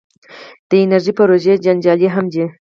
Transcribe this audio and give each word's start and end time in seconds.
د 0.69 0.71
انرژۍ 0.83 1.11
پروژې 1.17 1.53
جنجالي 1.65 2.07
هم 2.15 2.25
دي. 2.33 2.45